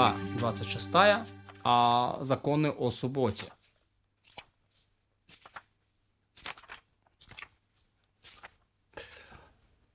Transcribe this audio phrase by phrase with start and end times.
[0.00, 0.88] глава 26,
[1.62, 3.46] а законы о субботе.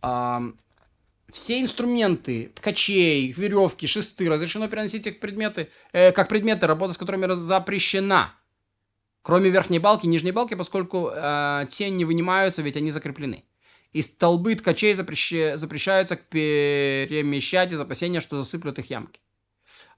[0.00, 0.42] А,
[1.32, 7.32] все инструменты, ткачей, веревки, шесты разрешено переносить как предметы, э, как предметы, работа с которыми
[7.34, 8.34] запрещена.
[9.22, 13.44] Кроме верхней балки, нижней балки, поскольку э, те не вынимаются, ведь они закреплены.
[13.92, 15.56] И столбы ткачей запрещ...
[15.56, 19.20] запрещаются перемещать из опасения, что засыплют их ямки.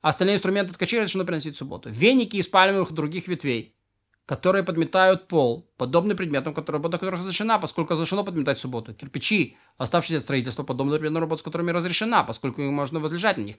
[0.00, 1.90] Остальные инструменты ткачей разрешено переносить в субботу.
[1.90, 3.76] Веники из пальмовых других ветвей,
[4.24, 8.94] которые подметают пол, подобны предметам, которые, работа которых разрешена, поскольку разрешено подметать в субботу.
[8.94, 13.56] Кирпичи, оставшиеся от строительства, подобны предметам, работа с которыми разрешена, поскольку можно возлежать на них.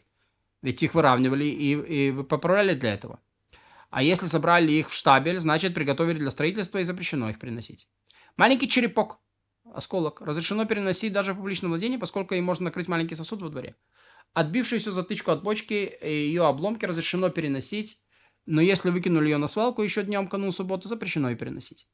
[0.64, 3.20] Ведь их выравнивали и, и поправляли для этого.
[3.90, 7.88] А если собрали их в штабель, значит приготовили для строительства и запрещено их приносить.
[8.38, 9.20] Маленький черепок–
[9.74, 13.76] осколок разрешено переносить даже в публичном владении, поскольку им можно накрыть маленький сосуд во дворе.
[14.34, 18.00] Отбившуюся затычку от бочки и ее обломки разрешено переносить,
[18.46, 21.88] но если выкинули ее на свалку еще днем канун субботы, запрещено ее переносить.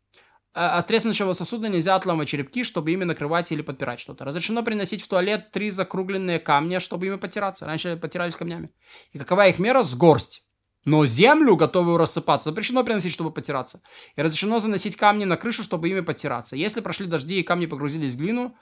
[0.54, 4.26] А от сосуда нельзя отламывать черепки, чтобы ими накрывать или подпирать что-то.
[4.26, 7.68] Разрешено приносить в туалет три закругленные камня, чтобы ими потираться.
[7.68, 8.72] Раньше потирались камнями.
[9.12, 9.84] И какова их мера?
[9.84, 10.48] С горсть.
[10.84, 13.82] Но землю, готовую рассыпаться, запрещено приносить, чтобы потираться.
[14.16, 16.56] И разрешено заносить камни на крышу, чтобы ими потираться.
[16.56, 18.58] Если прошли дожди и камни погрузились в глину,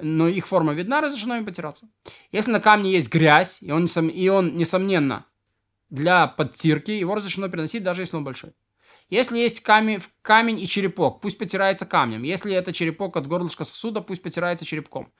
[0.00, 1.88] но их форма видна, разрешено ими потираться.
[2.32, 5.26] Если на камне есть грязь, и он, и он несомненно,
[5.90, 8.52] для подтирки, его разрешено переносить, даже если он большой.
[9.08, 12.24] Если есть камень, камень и черепок, пусть потирается камнем.
[12.24, 15.12] Если это черепок от горлышка сосуда, пусть потирается черепком.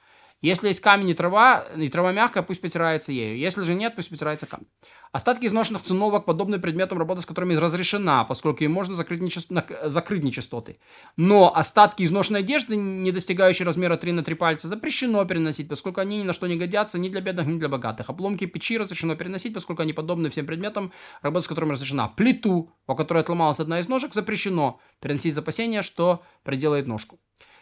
[0.43, 3.39] Если есть камень и трава, и трава мягкая, пусть потирается ею.
[3.39, 4.67] Если же нет, пусть потирается камень.
[5.11, 9.51] Остатки изношенных циновок подобны предметам, работа с которыми разрешена, поскольку им можно закрыть, нечист...
[9.85, 10.79] закрыть нечистоты.
[11.17, 16.19] Но остатки изношенной одежды, не достигающие размера 3 на 3 пальца, запрещено переносить, поскольку они
[16.19, 18.11] ни на что не годятся ни для бедных, ни для богатых.
[18.11, 22.09] Обломки печи разрешено переносить, поскольку они подобны всем предметам, работа с которыми разрешена.
[22.09, 27.19] Плиту, по которой отломалась одна из ножек, запрещено переносить за опасения, что приделает ножку.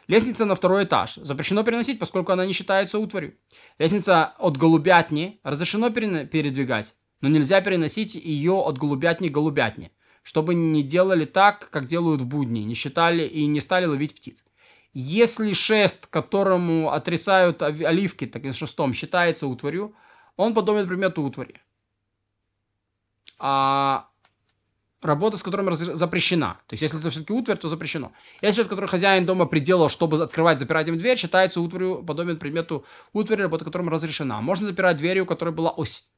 [0.07, 1.15] Лестница на второй этаж.
[1.17, 3.35] Запрещено переносить, поскольку она не считается утварью.
[3.79, 9.91] Лестница от голубятни разрешено передвигать, но нельзя переносить ее от голубятни к голубятне,
[10.23, 14.45] чтобы не делали так, как делают в будни, не считали и не стали ловить птиц.
[14.93, 19.95] Если шест, которому отрисают оливки, так и шестом, считается утварью,
[20.37, 21.61] он подобен предмету утвари.
[23.39, 24.09] А
[25.05, 26.61] работа, с которыми запрещена.
[26.67, 28.13] То есть, если это все-таки утварь, то запрещено.
[28.43, 32.85] Если человек, который хозяин дома приделал, чтобы открывать, запирать им дверь, считается утварью, подобен предмету
[33.13, 34.41] утвари, работа которым разрешена.
[34.41, 36.09] Можно запирать дверь, у которой была ось.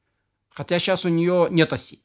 [0.50, 2.02] Хотя сейчас у нее нет оси.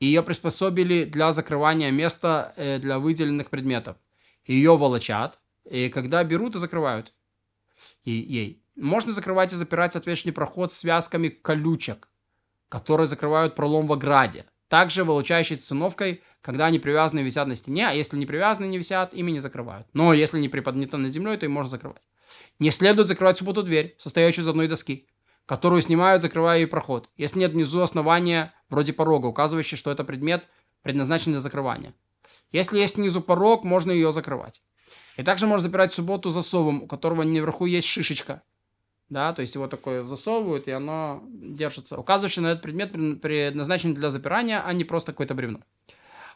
[0.00, 3.96] И ее приспособили для закрывания места э, для выделенных предметов.
[4.44, 7.14] Ее волочат, и когда берут и закрывают
[8.04, 8.62] и, ей.
[8.76, 12.08] Можно закрывать и запирать соответствующий проход связками колючек,
[12.68, 14.44] которые закрывают пролом в ограде.
[14.68, 19.14] Также вылучающей циновкой, когда они привязаны висят на стене, а если не привязаны не висят,
[19.14, 19.86] ими не закрывают.
[19.92, 22.02] Но если не приподнято над землей, то им можно закрывать.
[22.58, 25.08] Не следует закрывать субботу дверь, состоящую из одной доски,
[25.46, 30.48] которую снимают, закрывая ей проход, если нет внизу основания вроде порога, указывающего, что это предмет
[30.82, 31.94] предназначен для закрывания.
[32.50, 34.62] Если есть внизу порог, можно ее закрывать.
[35.16, 38.42] И также можно запирать субботу засовом, у которого наверху есть шишечка,
[39.08, 41.96] да, то есть его такое засовывают, и оно держится.
[41.96, 45.60] Указывающий на этот предмет предназначен для запирания, а не просто какое-то бревно.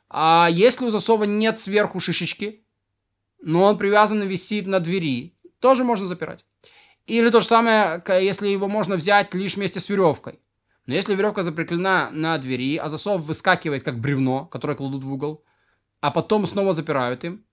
[0.09, 2.65] А если у засова нет сверху шишечки,
[3.41, 6.45] но он привязан и висит на двери, тоже можно запирать.
[7.07, 10.41] Или то же самое, если его можно взять лишь вместе с веревкой.
[10.87, 15.45] Но если веревка запреклена на двери, а засов выскакивает как бревно, которое кладут в угол,
[16.01, 17.45] а потом снова запирают им,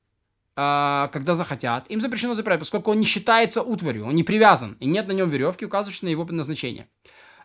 [0.58, 5.08] когда захотят, им запрещено запирать, поскольку он не считается утварью, он не привязан, и нет
[5.08, 6.88] на нем веревки, указывающей на его предназначение.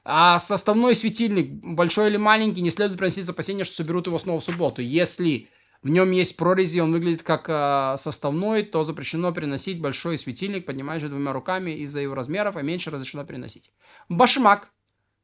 [0.04, 4.44] А составной светильник, большой или маленький, не следует приносить опасения, что соберут его снова в
[4.44, 4.80] субботу.
[4.80, 5.48] Если
[5.82, 11.08] в нем есть прорези, он выглядит как э, составной, то запрещено переносить большой светильник, поднимающий
[11.08, 13.72] двумя руками из-за его размеров, а меньше разрешено переносить.
[14.08, 14.70] Башмак,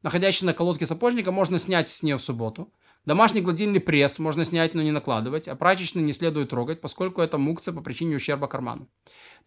[0.03, 2.73] находящийся на колодке сапожника, можно снять с нее в субботу.
[3.09, 7.39] Домашний гладильный пресс можно снять, но не накладывать, а прачечный не следует трогать, поскольку это
[7.39, 8.87] мукция по причине ущерба карману.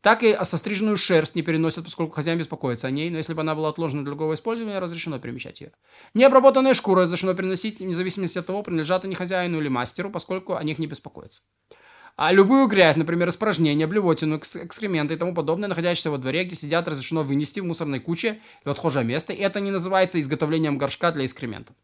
[0.02, 3.54] Так и состриженную шерсть не переносят, поскольку хозяин беспокоится о ней, но если бы она
[3.54, 5.74] была отложена для другого использования, разрешено перемещать ее.
[6.16, 10.64] Необработанные шкуры разрешено переносить, вне зависимости от того, принадлежат они хозяину или мастеру, поскольку о
[10.64, 11.44] них не беспокоятся.
[12.16, 16.88] А любую грязь, например, испражнения, блевотину, экскременты и тому подобное, находящиеся во дворе, где сидят,
[16.88, 21.26] разрешено вынести в мусорной куче в отхожее место, и это не называется изготовлением горшка для
[21.26, 21.76] экскрементов.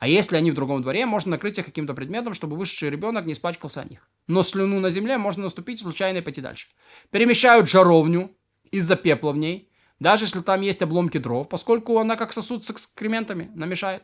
[0.00, 3.34] А если они в другом дворе, можно накрыть их каким-то предметом, чтобы вышедший ребенок не
[3.34, 4.08] испачкался о них.
[4.26, 6.68] Но слюну на земле можно наступить случайно и пойти дальше.
[7.10, 8.34] Перемещают жаровню
[8.70, 12.70] из-за пепла в ней, даже если там есть обломки дров, поскольку она как сосуд с
[12.70, 14.02] экскрементами намешает.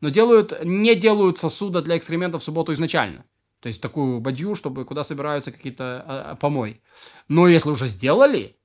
[0.00, 3.24] но делают, не делают сосуда для экскрементов в субботу изначально.
[3.60, 6.82] То есть такую бадью, чтобы куда собираются какие-то а, а помой.
[7.28, 8.56] Но если уже сделали,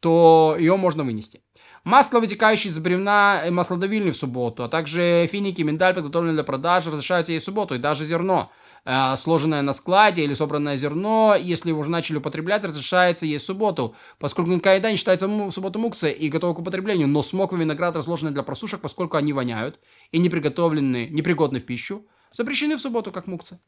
[0.00, 1.42] то ее можно вынести.
[1.84, 7.32] Масло, вытекающее из бревна маслодавильни в субботу, а также финики, миндаль, подготовленные для продажи, разрешаются
[7.32, 8.50] ей в субботу, и даже зерно,
[8.84, 13.42] э, сложенное на складе или собранное зерно, если его уже начали употреблять, разрешается ей в
[13.42, 17.56] субботу, поскольку никогда не считается в субботу мукция и готова к употреблению, но смок и
[17.56, 19.78] виноград, разложенные для просушек, поскольку они воняют
[20.10, 23.60] и не приготовлены, непригодны в пищу, запрещены в субботу как мукция.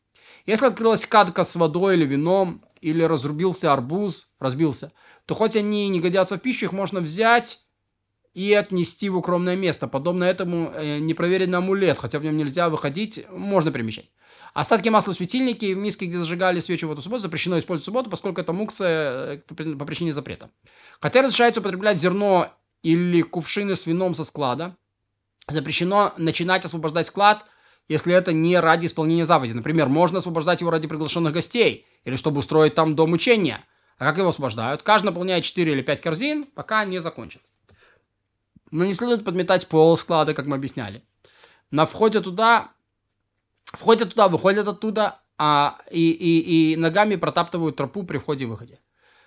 [0.47, 4.93] Если открылась кадка с водой или вином, или разрубился арбуз, разбился,
[5.31, 7.61] то хоть они не годятся в пищу, их можно взять
[8.35, 9.87] и отнести в укромное место.
[9.87, 14.11] Подобно этому э, непроверенный амулет, хотя в нем нельзя выходить, можно перемещать.
[14.55, 17.85] Остатки масла в светильнике в миске, где зажигали свечи в эту субботу, запрещено использовать в
[17.85, 20.51] субботу, поскольку это мукция э, по причине запрета.
[21.01, 22.49] Хотя разрешается употреблять зерно
[22.83, 24.77] или кувшины с вином со склада,
[25.47, 27.45] запрещено начинать освобождать склад,
[27.87, 29.53] если это не ради исполнения заповеди.
[29.53, 33.65] Например, можно освобождать его ради приглашенных гостей или чтобы устроить там дом учения.
[34.01, 34.81] А как его освобождают?
[34.81, 37.43] Каждый наполняет 4 или 5 корзин, пока не закончит.
[38.71, 41.05] Но не следует подметать пол склада, как мы объясняли.
[41.71, 42.71] На входе туда,
[43.67, 48.81] входят туда, выходят оттуда, а, и, и, и ногами протаптывают тропу при входе и выходе.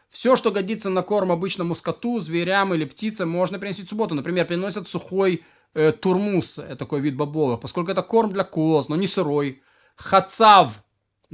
[0.09, 4.15] Все, что годится на корм обычному скоту, зверям или птицам, можно приносить в субботу.
[4.15, 8.95] Например, приносят сухой э, турмус, это такой вид бобовых, поскольку это корм для коз, но
[8.95, 9.61] не сырой.
[9.97, 10.82] Хацав,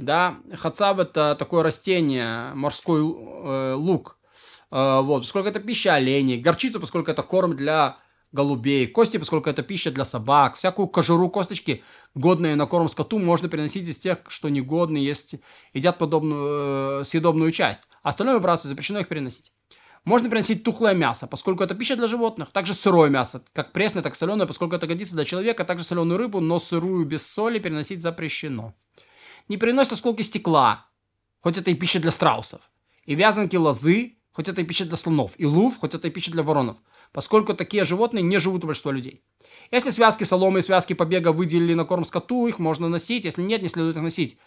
[0.04, 4.18] да, хацав это такое растение, морской э, лук.
[4.70, 7.98] Э, вот, поскольку это пища оленей, горчицу, поскольку это корм для
[8.32, 11.82] голубей, кости, поскольку это пища для собак, всякую кожуру, косточки,
[12.14, 15.36] годные на корм скоту, можно переносить из тех, что негодные, есть,
[15.74, 17.82] едят подобную э, съедобную часть.
[18.02, 19.52] Остальное выбрасывать, запрещено их переносить.
[20.04, 22.50] Можно приносить тухлое мясо, поскольку это пища для животных.
[22.52, 25.64] Также сырое мясо, как пресное, так и соленое, поскольку это годится для человека.
[25.64, 28.74] Также соленую рыбу, но сырую без соли переносить запрещено.
[29.50, 30.86] Не переносят осколки стекла,
[31.40, 32.60] хоть это и пища для страусов.
[33.04, 36.30] И вязанки лозы, хоть это и пища для слонов, и лув, хоть это и пища
[36.30, 36.76] для воронов,
[37.10, 39.24] поскольку такие животные не живут у большинства людей.
[39.72, 43.60] Если связки соломы и связки побега выделили на корм скоту, их можно носить, если нет,
[43.60, 44.38] не следует их носить.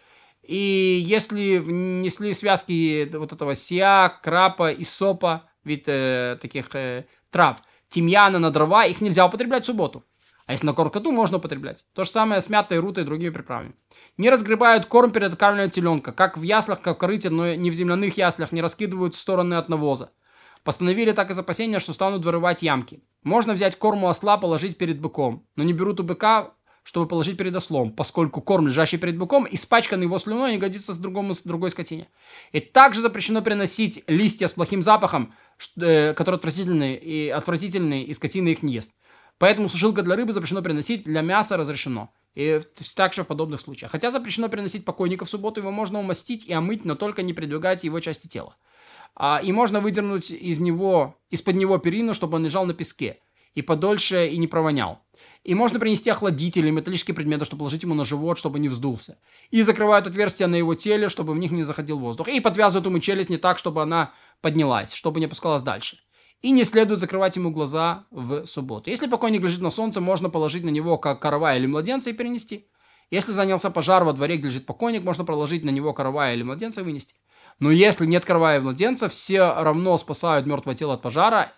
[0.42, 7.62] И если внесли связки вот этого сиа, крапа и сопа, вид э, таких э, трав,
[7.90, 10.06] тимьяна на дрова, их нельзя употреблять в субботу.
[10.46, 11.86] А если на корм коту, можно употреблять.
[11.94, 13.76] То же самое с мятой, рутой и другими приправами.
[14.18, 16.12] Не разгребают корм перед откармливанием теленка.
[16.12, 18.52] Как в яслах, как в корыте, но не в земляных яслях.
[18.52, 20.12] Не раскидывают в стороны от навоза.
[20.64, 23.04] Постановили так из опасения, что станут вырывать ямки.
[23.24, 25.48] Можно взять корм у осла, положить перед быком.
[25.56, 26.52] Но не берут у быка,
[26.84, 30.98] чтобы положить перед ослом, поскольку корм, лежащий перед быком, испачканный его слюной, не годится с,
[30.98, 32.08] другому, с другой скотине.
[32.52, 35.34] И также запрещено приносить листья с плохим запахом,
[35.78, 38.92] э, которые отвратительные и, отвратительные, и скотина их не ест.
[39.38, 42.10] Поэтому сушилка для рыбы запрещено приносить, для мяса разрешено.
[42.36, 42.60] И
[42.96, 43.92] также в подобных случаях.
[43.92, 47.84] Хотя запрещено приносить покойника в субботу, его можно умастить и омыть, но только не придвигать
[47.84, 48.56] его части тела.
[49.16, 53.18] А, и можно выдернуть из него, из-под него перину, чтобы он лежал на песке.
[53.54, 55.00] И подольше и не провонял.
[55.44, 59.20] И можно принести охладитель или металлические предметы, чтобы положить ему на живот, чтобы не вздулся.
[59.52, 62.30] И закрывают отверстия на его теле, чтобы в них не заходил воздух.
[62.30, 66.00] И подвязывают ему челюсть не так, чтобы она поднялась, чтобы не опускалась дальше
[66.44, 68.90] и не следует закрывать ему глаза в субботу.
[68.90, 72.68] Если покойник лежит на солнце, можно положить на него как каравай или младенца и перенести.
[73.10, 76.82] Если занялся пожар во дворе, где лежит покойник, можно положить на него каравая или младенца
[76.82, 77.16] и вынести.
[77.60, 81.50] Но если нет каравая и младенца, все равно спасают мертвое тело от пожара,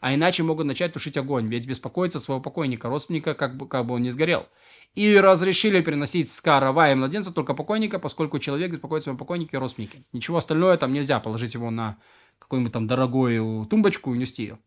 [0.00, 3.94] а иначе могут начать тушить огонь, ведь беспокоится своего покойника, родственника, как бы, как бы
[3.94, 4.46] он не сгорел.
[4.94, 10.02] И разрешили переносить с каравая младенца только покойника, поскольку человек беспокоится о покойнике и родственнике.
[10.12, 11.96] Ничего остальное там нельзя положить его на
[12.38, 14.58] какую-нибудь там дорогую тумбочку и унести ее.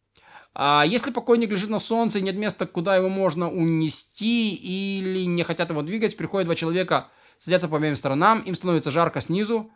[0.53, 5.43] А если покойник лежит на солнце и нет места, куда его можно унести, или не
[5.43, 9.69] хотят его двигать, приходят два человека, садятся по обеим сторонам, им становится жарко снизу,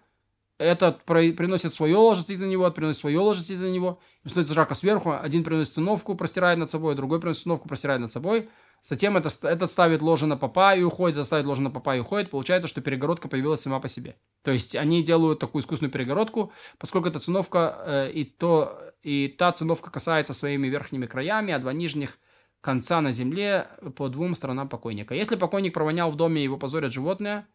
[0.57, 4.29] этот приносит свое ложе, сидит на него, этот приносит свое ложе, сидит на него, им
[4.29, 8.49] становится жарко сверху, один приносит циновку, простирает над собой, другой приносит циновку, простирает над собой,
[8.83, 11.99] Затем это, этот ставит ложе на попа и уходит, этот ставит ложе на попа и
[11.99, 12.31] уходит.
[12.31, 14.15] Получается, что перегородка появилась сама по себе.
[14.43, 19.51] То есть они делают такую искусственную перегородку, поскольку эта циновка э, и, то, и та
[19.51, 22.17] циновка касается своими верхними краями, а два нижних
[22.59, 25.13] конца на земле по двум сторонам покойника.
[25.13, 27.45] Если покойник провонял в доме, его позорят животные,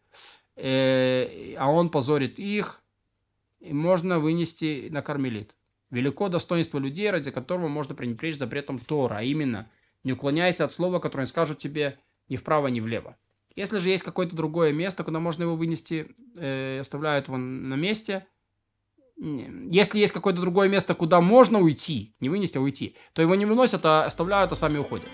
[0.55, 2.81] э, а он позорит их,
[3.59, 5.55] можно вынести на кармелит.
[5.89, 9.69] Велико достоинство людей, ради которого можно пренебречь запретом Тора, а именно–
[10.03, 11.99] не уклоняйся от слова, которое скажут тебе
[12.29, 13.17] ни вправо, ни влево.
[13.55, 18.27] Если же есть какое-то другое место, куда можно его вынести, э, оставляют его на месте.
[19.17, 23.45] Если есть какое-то другое место, куда можно уйти, не вынести, а уйти, то его не
[23.45, 25.09] выносят, а оставляют, а сами уходят.